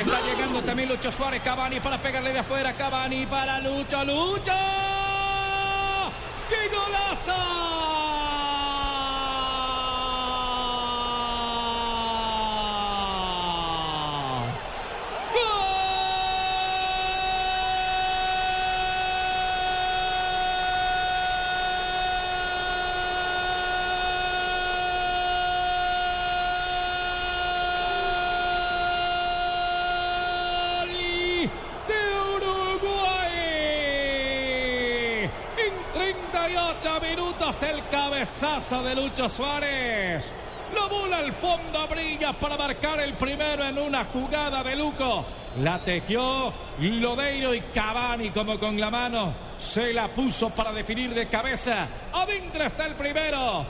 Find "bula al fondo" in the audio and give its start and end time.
40.88-41.86